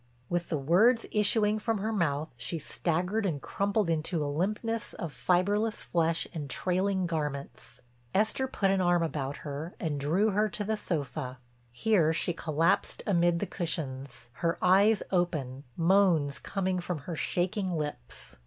With 0.29 0.49
the 0.49 0.57
words 0.57 1.05
issuing 1.11 1.59
from 1.59 1.77
her 1.77 1.93
mouth 1.93 2.29
she 2.35 2.57
staggered 2.57 3.23
and 3.23 3.39
crumpled 3.39 3.87
into 3.87 4.25
a 4.25 4.25
limpness 4.25 4.93
of 4.93 5.13
fiberless 5.13 5.83
flesh 5.83 6.27
and 6.33 6.49
trailing 6.49 7.05
garments. 7.05 7.81
Esther 8.11 8.47
put 8.47 8.71
an 8.71 8.81
arm 8.81 9.03
about 9.03 9.37
her 9.45 9.75
and 9.79 9.99
drew 9.99 10.31
her 10.31 10.49
to 10.49 10.63
the 10.63 10.75
sofa. 10.75 11.37
Here 11.71 12.15
she 12.15 12.33
collapsed 12.33 13.03
amid 13.05 13.37
the 13.37 13.45
cushions, 13.45 14.31
her 14.41 14.57
eyes 14.59 15.03
open, 15.11 15.65
moans 15.77 16.39
coming 16.39 16.79
from 16.79 16.97
her 17.05 17.15
shaking 17.15 17.69
lips. 17.69 18.37